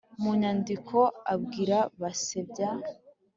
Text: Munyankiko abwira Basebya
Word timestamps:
Munyankiko 0.21 0.99
abwira 1.33 1.77
Basebya 2.01 2.69